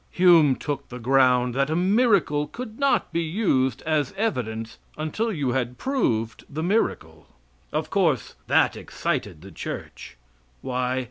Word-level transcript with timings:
Hume 0.09 0.55
took 0.55 0.89
the 0.89 0.97
ground 0.97 1.53
that 1.53 1.69
a 1.69 1.75
miracle 1.75 2.47
could 2.47 2.79
not 2.79 3.13
be 3.13 3.21
used 3.21 3.83
as 3.83 4.15
evidence 4.17 4.79
until 4.97 5.31
you 5.31 5.51
had 5.51 5.77
proved 5.77 6.43
the 6.49 6.63
miracle. 6.63 7.27
Of 7.71 7.91
course 7.91 8.33
that 8.47 8.75
excited 8.75 9.43
the 9.43 9.51
church. 9.51 10.17
Why? 10.63 10.99